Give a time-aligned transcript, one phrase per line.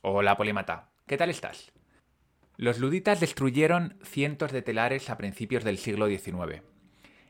[0.00, 0.90] Hola, Polímata.
[1.08, 1.72] ¿Qué tal estás?
[2.56, 6.62] Los luditas destruyeron cientos de telares a principios del siglo XIX.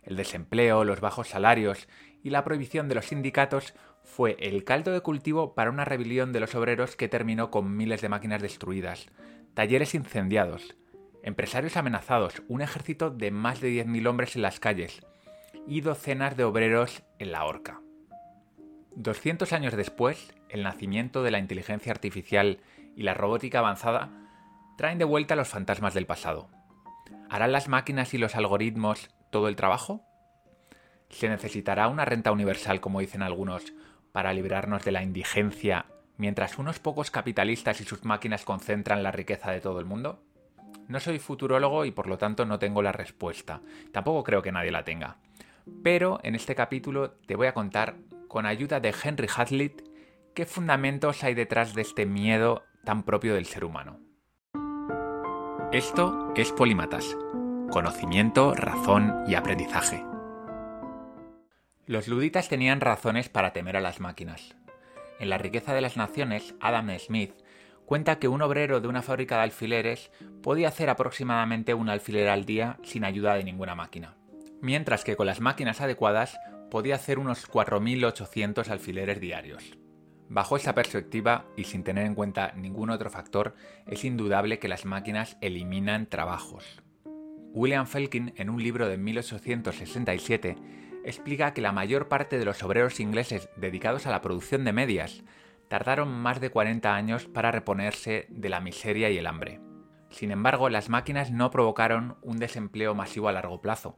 [0.02, 1.88] El desempleo, los bajos salarios
[2.22, 3.72] y la prohibición de los sindicatos
[4.04, 8.02] fue el caldo de cultivo para una rebelión de los obreros que terminó con miles
[8.02, 9.06] de máquinas destruidas,
[9.54, 10.76] talleres incendiados,
[11.22, 15.00] empresarios amenazados, un ejército de más de 10.000 hombres en las calles
[15.66, 17.80] y docenas de obreros en la horca.
[18.94, 22.60] 200 años después, el nacimiento de la inteligencia artificial
[22.96, 24.10] y la robótica avanzada
[24.76, 26.48] traen de vuelta los fantasmas del pasado.
[27.30, 30.02] ¿Harán las máquinas y los algoritmos todo el trabajo?
[31.10, 33.72] ¿Se necesitará una renta universal, como dicen algunos,
[34.12, 39.50] para librarnos de la indigencia mientras unos pocos capitalistas y sus máquinas concentran la riqueza
[39.50, 40.22] de todo el mundo?
[40.86, 43.60] No soy futurólogo y por lo tanto no tengo la respuesta.
[43.92, 45.16] Tampoco creo que nadie la tenga.
[45.82, 49.82] Pero en este capítulo te voy a contar con ayuda de Henry Hazlitt,
[50.38, 53.98] qué fundamentos hay detrás de este miedo tan propio del ser humano.
[55.72, 57.16] Esto es Polímatas,
[57.72, 60.04] conocimiento, razón y aprendizaje.
[61.86, 64.54] Los luditas tenían razones para temer a las máquinas.
[65.18, 67.34] En La riqueza de las naciones, Adam Smith
[67.84, 72.44] cuenta que un obrero de una fábrica de alfileres podía hacer aproximadamente un alfiler al
[72.44, 74.14] día sin ayuda de ninguna máquina,
[74.62, 76.38] mientras que con las máquinas adecuadas
[76.70, 79.77] podía hacer unos 4.800 alfileres diarios.
[80.28, 83.54] Bajo esa perspectiva y sin tener en cuenta ningún otro factor,
[83.86, 86.82] es indudable que las máquinas eliminan trabajos.
[87.54, 90.56] William Felkin, en un libro de 1867,
[91.04, 95.22] explica que la mayor parte de los obreros ingleses dedicados a la producción de medias
[95.68, 99.60] tardaron más de 40 años para reponerse de la miseria y el hambre.
[100.10, 103.96] Sin embargo, las máquinas no provocaron un desempleo masivo a largo plazo.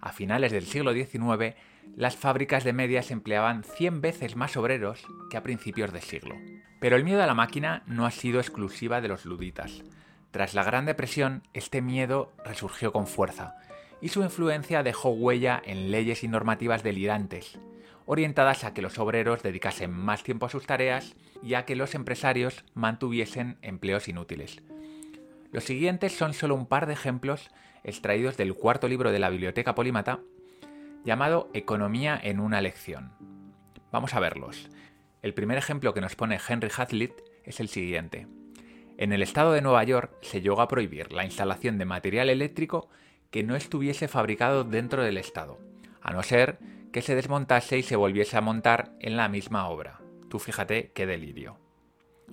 [0.00, 1.54] A finales del siglo XIX,
[1.96, 6.34] las fábricas de medias empleaban 100 veces más obreros que a principios de siglo.
[6.80, 9.82] Pero el miedo a la máquina no ha sido exclusiva de los luditas.
[10.32, 13.54] Tras la Gran Depresión, este miedo resurgió con fuerza,
[14.00, 17.58] y su influencia dejó huella en leyes y normativas delirantes,
[18.06, 21.94] orientadas a que los obreros dedicasen más tiempo a sus tareas y a que los
[21.94, 24.62] empresarios mantuviesen empleos inútiles.
[25.52, 27.50] Los siguientes son solo un par de ejemplos
[27.84, 30.20] extraídos del cuarto libro de la Biblioteca Polímata
[31.04, 33.12] llamado Economía en una lección.
[33.90, 34.70] Vamos a verlos.
[35.20, 37.12] El primer ejemplo que nos pone Henry Hazlitt
[37.44, 38.26] es el siguiente.
[38.96, 42.88] En el estado de Nueva York se llegó a prohibir la instalación de material eléctrico
[43.30, 45.58] que no estuviese fabricado dentro del estado,
[46.00, 46.60] a no ser
[46.92, 50.00] que se desmontase y se volviese a montar en la misma obra.
[50.30, 51.58] Tú fíjate qué delirio.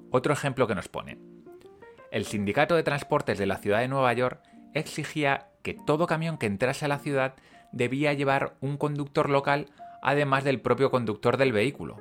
[0.09, 1.28] Otro ejemplo que nos pone.
[2.11, 4.41] El sindicato de transportes de la ciudad de Nueva York
[4.73, 7.35] exigía que todo camión que entrase a la ciudad
[7.71, 9.67] debía llevar un conductor local
[10.01, 11.97] además del propio conductor del vehículo.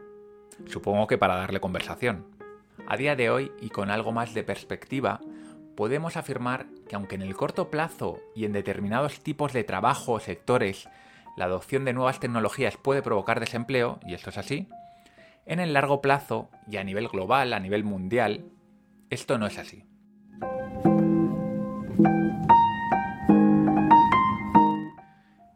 [0.66, 2.26] Supongo que para darle conversación.
[2.86, 5.20] A día de hoy, y con algo más de perspectiva,
[5.76, 10.20] podemos afirmar que aunque en el corto plazo y en determinados tipos de trabajo o
[10.20, 10.88] sectores
[11.36, 14.68] la adopción de nuevas tecnologías puede provocar desempleo, y esto es así,
[15.46, 18.46] en el largo plazo y a nivel global, a nivel mundial,
[19.08, 19.84] esto no es así.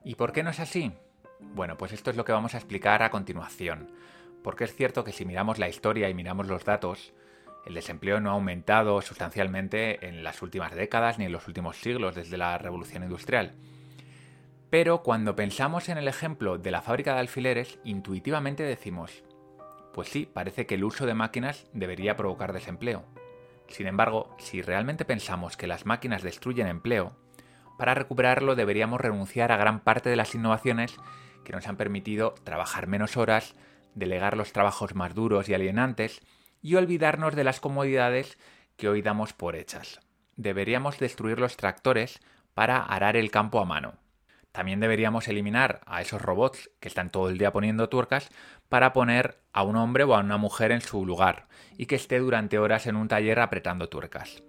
[0.04, 0.92] ¿Y por qué no es así?
[1.54, 3.90] Bueno, pues esto es lo que vamos a explicar a continuación.
[4.42, 7.12] Porque es cierto que si miramos la historia y miramos los datos,
[7.64, 12.14] el desempleo no ha aumentado sustancialmente en las últimas décadas ni en los últimos siglos
[12.14, 13.54] desde la revolución industrial.
[14.68, 19.22] Pero cuando pensamos en el ejemplo de la fábrica de alfileres, intuitivamente decimos,
[19.94, 23.04] pues sí, parece que el uso de máquinas debería provocar desempleo.
[23.72, 27.16] Sin embargo, si realmente pensamos que las máquinas destruyen empleo,
[27.78, 30.94] para recuperarlo deberíamos renunciar a gran parte de las innovaciones
[31.42, 33.54] que nos han permitido trabajar menos horas,
[33.94, 36.20] delegar los trabajos más duros y alienantes
[36.60, 38.38] y olvidarnos de las comodidades
[38.76, 40.00] que hoy damos por hechas.
[40.36, 42.20] Deberíamos destruir los tractores
[42.52, 44.01] para arar el campo a mano.
[44.52, 48.30] También deberíamos eliminar a esos robots que están todo el día poniendo tuercas
[48.68, 51.48] para poner a un hombre o a una mujer en su lugar
[51.78, 54.42] y que esté durante horas en un taller apretando tuercas.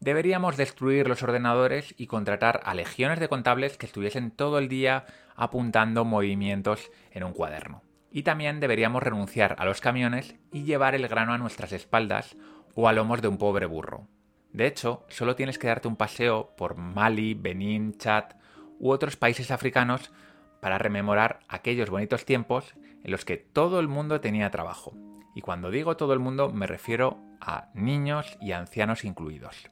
[0.00, 5.04] Deberíamos destruir los ordenadores y contratar a legiones de contables que estuviesen todo el día
[5.36, 7.82] apuntando movimientos en un cuaderno.
[8.10, 12.36] Y también deberíamos renunciar a los camiones y llevar el grano a nuestras espaldas
[12.74, 14.08] o a lomos de un pobre burro.
[14.52, 18.38] De hecho, solo tienes que darte un paseo por Mali, Benín, Chad
[18.78, 20.12] u otros países africanos
[20.60, 24.94] para rememorar aquellos bonitos tiempos en los que todo el mundo tenía trabajo.
[25.34, 29.70] Y cuando digo todo el mundo me refiero a niños y ancianos incluidos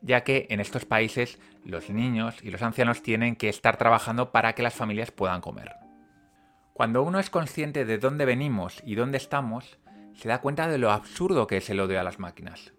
[0.00, 4.54] ya que en estos países los niños y los ancianos tienen que estar trabajando para
[4.54, 5.74] que las familias puedan comer.
[6.72, 9.78] Cuando uno es consciente de dónde venimos y dónde estamos,
[10.14, 12.72] se da cuenta de lo absurdo que es el odio a las máquinas.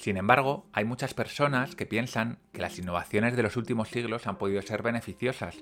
[0.00, 4.38] Sin embargo, hay muchas personas que piensan que las innovaciones de los últimos siglos han
[4.38, 5.58] podido ser beneficiosas,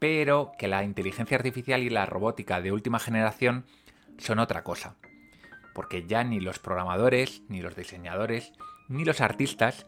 [0.00, 3.64] pero que la inteligencia artificial y la robótica de última generación
[4.18, 4.96] son otra cosa.
[5.76, 8.52] Porque ya ni los programadores, ni los diseñadores,
[8.88, 9.86] ni los artistas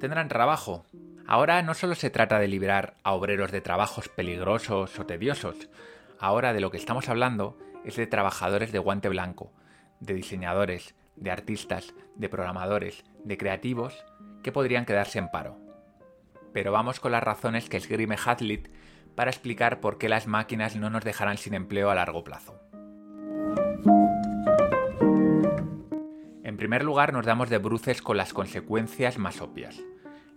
[0.00, 0.84] tendrán trabajo.
[1.28, 5.68] Ahora no solo se trata de liberar a obreros de trabajos peligrosos o tediosos,
[6.18, 9.52] ahora de lo que estamos hablando es de trabajadores de guante blanco,
[10.00, 14.04] de diseñadores, de artistas, de programadores, de creativos,
[14.42, 15.58] que podrían quedarse en paro.
[16.52, 18.68] Pero vamos con las razones que esgrime Hazlitt
[19.14, 22.60] para explicar por qué las máquinas no nos dejarán sin empleo a largo plazo.
[26.44, 29.82] En primer lugar, nos damos de bruces con las consecuencias más obvias.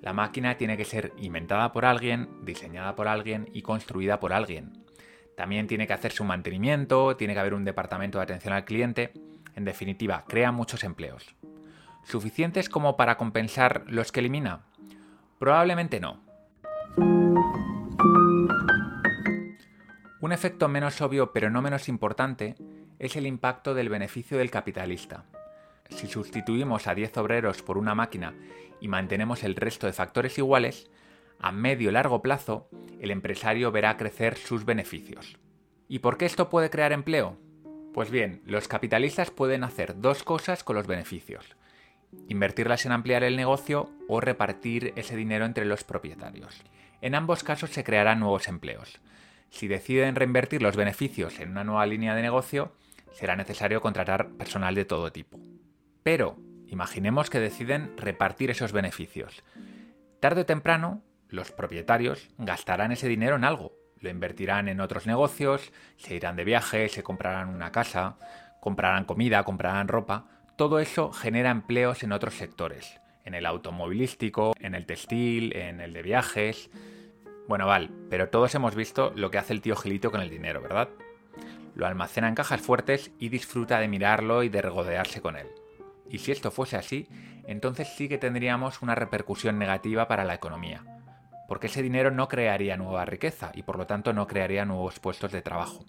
[0.01, 4.85] La máquina tiene que ser inventada por alguien, diseñada por alguien y construida por alguien.
[5.35, 9.13] También tiene que hacerse un mantenimiento, tiene que haber un departamento de atención al cliente,
[9.59, 11.35] en definitiva, crea muchos empleos.
[12.03, 14.61] ¿Suficientes como para compensar los que elimina?
[15.37, 16.21] Probablemente no.
[20.21, 22.55] Un efecto menos obvio pero no menos importante
[22.99, 25.25] es el impacto del beneficio del capitalista.
[25.89, 28.33] Si sustituimos a 10 obreros por una máquina
[28.79, 30.89] y mantenemos el resto de factores iguales,
[31.37, 32.69] a medio y largo plazo
[33.01, 35.37] el empresario verá crecer sus beneficios.
[35.89, 37.37] ¿Y por qué esto puede crear empleo?
[37.93, 41.55] Pues bien, los capitalistas pueden hacer dos cosas con los beneficios.
[42.27, 46.63] Invertirlas en ampliar el negocio o repartir ese dinero entre los propietarios.
[47.01, 48.99] En ambos casos se crearán nuevos empleos.
[49.49, 52.73] Si deciden reinvertir los beneficios en una nueva línea de negocio,
[53.11, 55.39] será necesario contratar personal de todo tipo.
[56.03, 56.37] Pero,
[56.67, 59.43] imaginemos que deciden repartir esos beneficios.
[60.19, 65.71] Tarde o temprano, los propietarios gastarán ese dinero en algo, lo invertirán en otros negocios,
[65.97, 68.15] se irán de viaje, se comprarán una casa,
[68.59, 70.25] comprarán comida, comprarán ropa.
[70.55, 75.93] Todo eso genera empleos en otros sectores, en el automovilístico, en el textil, en el
[75.93, 76.69] de viajes.
[77.47, 80.61] Bueno, vale, pero todos hemos visto lo que hace el tío Gilito con el dinero,
[80.61, 80.89] ¿verdad?
[81.75, 85.47] Lo almacena en cajas fuertes y disfruta de mirarlo y de regodearse con él.
[86.09, 87.07] Y si esto fuese así,
[87.45, 90.98] entonces sí que tendríamos una repercusión negativa para la economía
[91.49, 95.31] porque ese dinero no crearía nueva riqueza y por lo tanto no crearía nuevos puestos
[95.31, 95.83] de trabajo.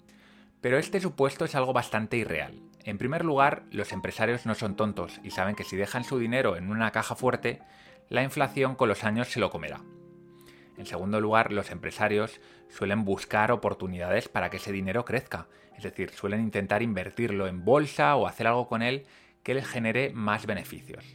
[0.59, 2.59] Pero este supuesto es algo bastante irreal.
[2.83, 6.57] En primer lugar, los empresarios no son tontos y saben que si dejan su dinero
[6.57, 7.61] en una caja fuerte,
[8.09, 9.81] la inflación con los años se lo comerá.
[10.77, 15.47] En segundo lugar, los empresarios suelen buscar oportunidades para que ese dinero crezca,
[15.77, 19.05] es decir, suelen intentar invertirlo en bolsa o hacer algo con él
[19.43, 21.05] que les genere más beneficios.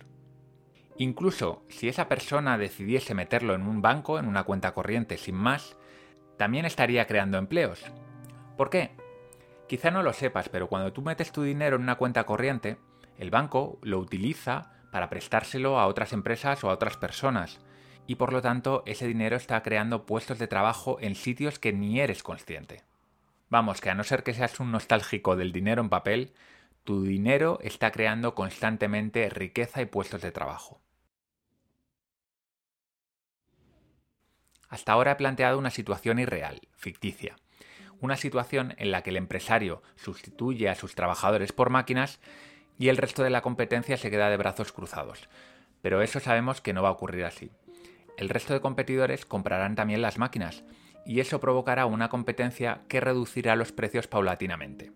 [0.99, 5.77] Incluso si esa persona decidiese meterlo en un banco, en una cuenta corriente sin más,
[6.39, 7.85] también estaría creando empleos.
[8.57, 8.91] ¿Por qué?
[9.69, 12.79] Quizá no lo sepas, pero cuando tú metes tu dinero en una cuenta corriente,
[13.19, 17.61] el banco lo utiliza para prestárselo a otras empresas o a otras personas,
[18.07, 22.01] y por lo tanto ese dinero está creando puestos de trabajo en sitios que ni
[22.01, 22.85] eres consciente.
[23.51, 26.33] Vamos, que a no ser que seas un nostálgico del dinero en papel,
[26.85, 30.81] tu dinero está creando constantemente riqueza y puestos de trabajo.
[34.69, 37.37] Hasta ahora he planteado una situación irreal, ficticia.
[38.01, 42.21] Una situación en la que el empresario sustituye a sus trabajadores por máquinas
[42.79, 45.29] y el resto de la competencia se queda de brazos cruzados.
[45.83, 47.51] Pero eso sabemos que no va a ocurrir así.
[48.19, 50.65] El resto de competidores comprarán también las máquinas
[51.05, 54.93] y eso provocará una competencia que reducirá los precios paulatinamente.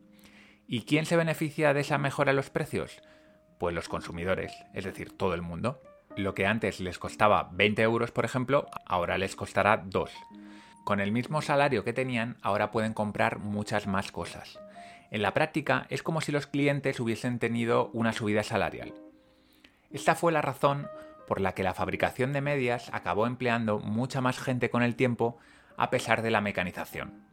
[0.67, 3.01] ¿Y quién se beneficia de esa mejora en los precios?
[3.59, 5.81] Pues los consumidores, es decir, todo el mundo
[6.17, 10.11] lo que antes les costaba 20 euros, por ejemplo, ahora les costará 2.
[10.85, 14.59] Con el mismo salario que tenían, ahora pueden comprar muchas más cosas.
[15.11, 18.95] En la práctica es como si los clientes hubiesen tenido una subida salarial.
[19.91, 20.89] Esta fue la razón
[21.27, 25.39] por la que la fabricación de medias acabó empleando mucha más gente con el tiempo
[25.77, 27.25] a pesar de la mecanización.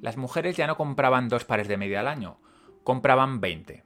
[0.00, 2.38] Las mujeres ya no compraban dos pares de media al año,
[2.84, 3.84] compraban 20.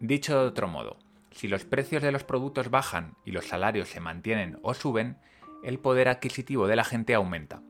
[0.00, 0.98] Dicho de otro modo,
[1.34, 5.18] si los precios de los productos bajan y los salarios se mantienen o suben,
[5.64, 7.60] el poder adquisitivo de la gente aumenta.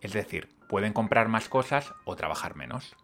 [0.00, 2.96] Es decir, pueden comprar más cosas o trabajar menos.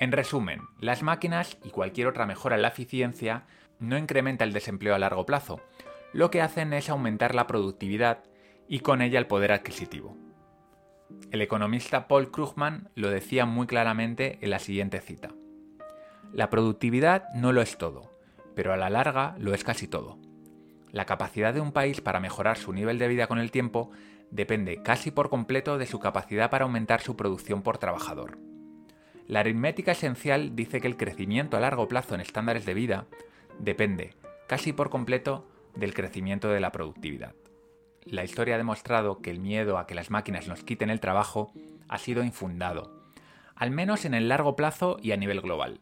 [0.00, 3.44] En resumen, las máquinas y cualquier otra mejora en la eficiencia
[3.78, 5.60] no incrementa el desempleo a largo plazo,
[6.12, 8.24] lo que hacen es aumentar la productividad
[8.68, 10.16] y con ella el poder adquisitivo.
[11.30, 15.30] El economista Paul Krugman lo decía muy claramente en la siguiente cita.
[16.32, 18.15] La productividad no lo es todo,
[18.56, 20.18] pero a la larga lo es casi todo.
[20.90, 23.90] La capacidad de un país para mejorar su nivel de vida con el tiempo
[24.30, 28.38] depende casi por completo de su capacidad para aumentar su producción por trabajador.
[29.28, 33.06] La aritmética esencial dice que el crecimiento a largo plazo en estándares de vida
[33.58, 34.14] depende
[34.48, 37.34] casi por completo del crecimiento de la productividad.
[38.04, 41.52] La historia ha demostrado que el miedo a que las máquinas nos quiten el trabajo
[41.88, 43.04] ha sido infundado,
[43.54, 45.80] al menos en el largo plazo y a nivel global.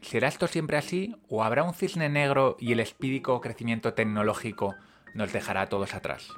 [0.00, 4.74] ¿Será esto siempre así o habrá un cisne negro y el espídico crecimiento tecnológico
[5.14, 6.28] nos dejará a todos atrás?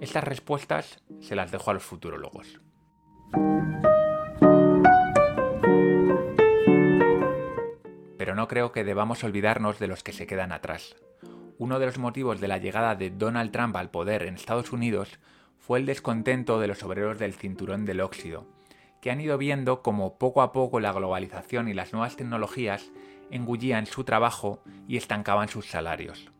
[0.00, 2.60] Estas respuestas se las dejo a los futurólogos.
[8.16, 10.96] Pero no creo que debamos olvidarnos de los que se quedan atrás.
[11.58, 15.18] Uno de los motivos de la llegada de Donald Trump al poder en Estados Unidos
[15.58, 18.46] fue el descontento de los obreros del cinturón del óxido,
[19.06, 22.90] que han ido viendo como poco a poco la globalización y las nuevas tecnologías
[23.30, 26.32] engullían su trabajo y estancaban sus salarios.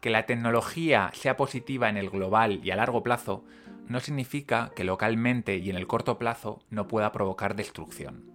[0.00, 3.42] Que la tecnología sea positiva en el global y a largo plazo
[3.88, 8.30] no significa que localmente y en el corto plazo no pueda provocar destrucción.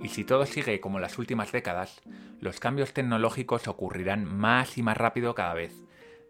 [0.00, 2.02] Y si todo sigue como las últimas décadas,
[2.40, 5.72] los cambios tecnológicos ocurrirán más y más rápido cada vez,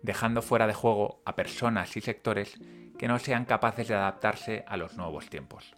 [0.02, 2.60] dejando fuera de juego a personas y sectores
[2.98, 5.74] que no sean capaces de adaptarse a los nuevos tiempos.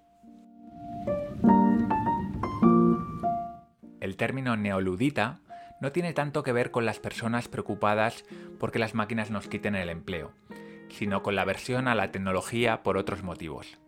[4.01, 5.41] El término neoludita
[5.81, 8.25] no tiene tanto que ver con las personas preocupadas
[8.59, 10.33] porque las máquinas nos quiten el empleo,
[10.89, 13.79] sino con la aversión a la tecnología por otros motivos.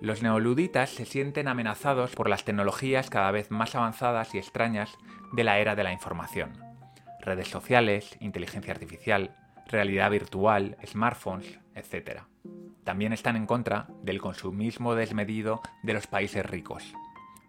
[0.00, 4.96] Los neoluditas se sienten amenazados por las tecnologías cada vez más avanzadas y extrañas
[5.32, 6.52] de la era de la información.
[7.20, 9.36] Redes sociales, inteligencia artificial,
[9.66, 12.22] realidad virtual, smartphones, etc.
[12.84, 16.94] También están en contra del consumismo desmedido de los países ricos.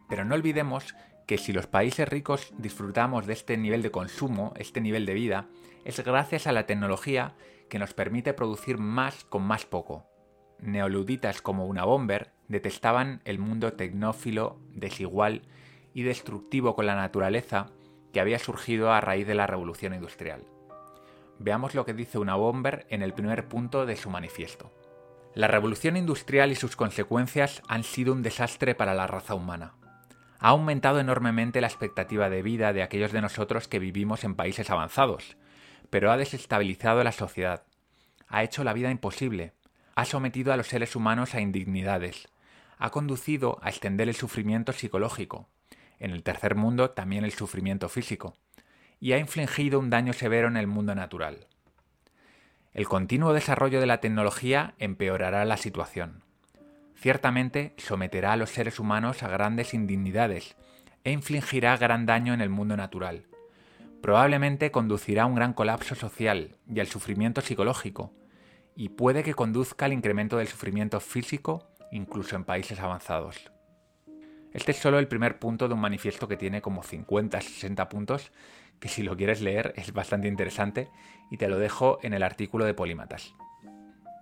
[0.10, 0.96] Pero no olvidemos
[1.26, 5.48] que si los países ricos disfrutamos de este nivel de consumo, este nivel de vida,
[5.86, 7.36] es gracias a la tecnología
[7.70, 10.06] que nos permite producir más con más poco.
[10.60, 15.44] Neoluditas como una bomber detestaban el mundo tecnófilo, desigual
[15.94, 17.72] y destructivo con la naturaleza
[18.12, 20.44] que había surgido a raíz de la revolución industrial.
[21.40, 24.70] Veamos lo que dice una bomber en el primer punto de su manifiesto.
[25.34, 29.74] La revolución industrial y sus consecuencias han sido un desastre para la raza humana.
[30.40, 34.70] Ha aumentado enormemente la expectativa de vida de aquellos de nosotros que vivimos en países
[34.70, 35.38] avanzados,
[35.90, 37.64] pero ha desestabilizado la sociedad,
[38.28, 39.54] ha hecho la vida imposible,
[39.96, 42.28] ha sometido a los seres humanos a indignidades,
[42.78, 45.48] ha conducido a extender el sufrimiento psicológico,
[46.00, 48.36] en el tercer mundo también el sufrimiento físico,
[49.00, 51.48] y ha infligido un daño severo en el mundo natural.
[52.74, 56.24] El continuo desarrollo de la tecnología empeorará la situación.
[56.96, 60.56] Ciertamente someterá a los seres humanos a grandes indignidades
[61.04, 63.26] e infligirá gran daño en el mundo natural.
[64.02, 68.14] Probablemente conducirá a un gran colapso social y al sufrimiento psicológico,
[68.74, 73.52] y puede que conduzca al incremento del sufrimiento físico incluso en países avanzados.
[74.54, 78.32] Este es solo el primer punto de un manifiesto que tiene como 50-60 puntos,
[78.82, 80.90] que si lo quieres leer es bastante interesante
[81.30, 83.34] y te lo dejo en el artículo de Polímatas.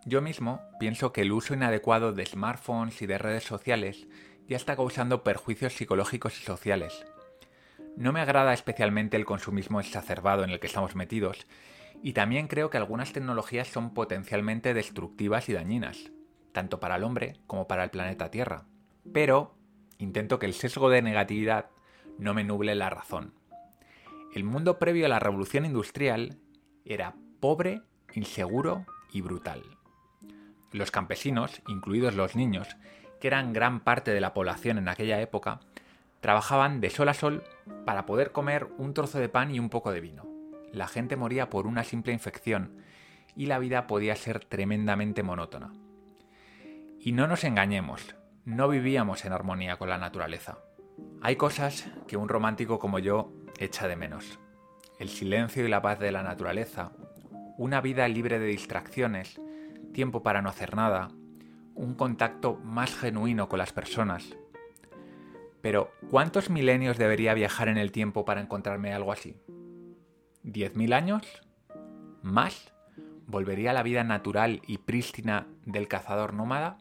[0.05, 4.07] Yo mismo pienso que el uso inadecuado de smartphones y de redes sociales
[4.47, 7.05] ya está causando perjuicios psicológicos y sociales.
[7.97, 11.47] No me agrada especialmente el consumismo exacerbado en el que estamos metidos,
[12.03, 16.11] y también creo que algunas tecnologías son potencialmente destructivas y dañinas
[16.51, 18.65] tanto para el hombre como para el planeta Tierra.
[19.13, 19.55] Pero
[19.97, 21.69] intento que el sesgo de negatividad
[22.17, 23.33] no me nuble la razón.
[24.33, 26.37] El mundo previo a la revolución industrial
[26.85, 27.81] era pobre,
[28.13, 29.63] inseguro y brutal.
[30.71, 32.67] Los campesinos, incluidos los niños,
[33.19, 35.61] que eran gran parte de la población en aquella época,
[36.21, 37.43] trabajaban de sol a sol
[37.85, 40.27] para poder comer un trozo de pan y un poco de vino.
[40.71, 42.83] La gente moría por una simple infección
[43.35, 45.73] y la vida podía ser tremendamente monótona.
[46.99, 50.59] Y no nos engañemos, no vivíamos en armonía con la naturaleza.
[51.21, 54.39] Hay cosas que un romántico como yo echa de menos.
[54.99, 56.91] El silencio y la paz de la naturaleza,
[57.57, 59.39] una vida libre de distracciones,
[59.93, 61.09] tiempo para no hacer nada,
[61.75, 64.37] un contacto más genuino con las personas.
[65.61, 69.37] Pero, ¿cuántos milenios debería viajar en el tiempo para encontrarme algo así?
[70.43, 71.25] ¿Diez mil años?
[72.21, 72.73] ¿Más?
[73.27, 76.77] ¿Volvería a la vida natural y prístina del cazador nómada?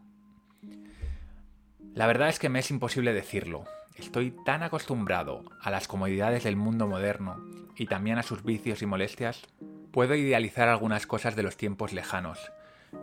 [1.94, 3.64] La verdad es que me es imposible decirlo.
[3.99, 7.45] Estoy tan acostumbrado a las comodidades del mundo moderno
[7.76, 9.43] y también a sus vicios y molestias,
[9.90, 12.52] puedo idealizar algunas cosas de los tiempos lejanos,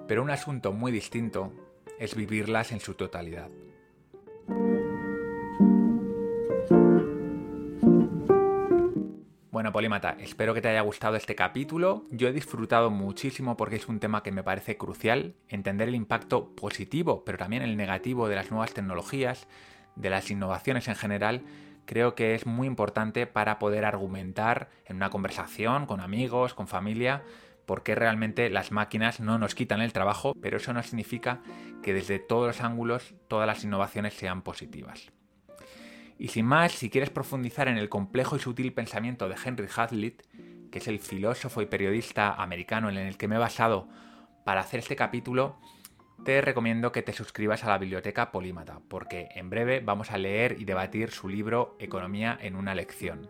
[0.07, 1.51] pero un asunto muy distinto
[1.99, 3.49] es vivirlas en su totalidad.
[9.51, 12.05] Bueno, Polímata, espero que te haya gustado este capítulo.
[12.09, 16.55] Yo he disfrutado muchísimo porque es un tema que me parece crucial, entender el impacto
[16.55, 19.47] positivo, pero también el negativo de las nuevas tecnologías,
[19.95, 21.43] de las innovaciones en general,
[21.85, 27.23] creo que es muy importante para poder argumentar en una conversación con amigos, con familia,
[27.65, 31.41] por qué realmente las máquinas no nos quitan el trabajo, pero eso no significa
[31.81, 35.11] que desde todos los ángulos todas las innovaciones sean positivas.
[36.17, 40.21] Y sin más, si quieres profundizar en el complejo y sutil pensamiento de Henry Hazlitt,
[40.71, 43.89] que es el filósofo y periodista americano en el que me he basado
[44.45, 45.57] para hacer este capítulo,
[46.23, 50.55] te recomiendo que te suscribas a la biblioteca Polímata, porque en breve vamos a leer
[50.59, 53.29] y debatir su libro Economía en una lección.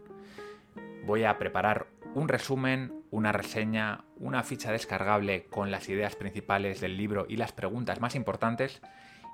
[1.06, 6.98] Voy a preparar un resumen, una reseña, una ficha descargable con las ideas principales del
[6.98, 8.82] libro y las preguntas más importantes,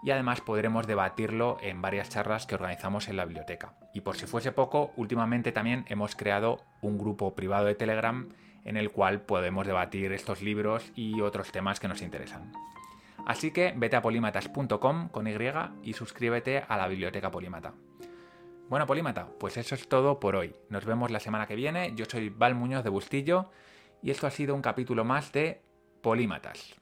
[0.03, 3.75] y además podremos debatirlo en varias charlas que organizamos en la biblioteca.
[3.93, 8.27] Y por si fuese poco, últimamente también hemos creado un grupo privado de Telegram
[8.65, 12.51] en el cual podemos debatir estos libros y otros temas que nos interesan.
[13.25, 15.35] Así que vete a polímatas.com con Y
[15.83, 17.73] y suscríbete a la biblioteca Polímata.
[18.69, 20.55] Bueno, Polímata, pues eso es todo por hoy.
[20.69, 21.93] Nos vemos la semana que viene.
[21.95, 23.49] Yo soy Val Muñoz de Bustillo
[24.01, 25.61] y esto ha sido un capítulo más de
[26.01, 26.75] Polímatas.